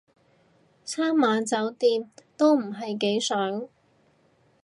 [0.83, 3.67] 三晚酒店都唔係幾想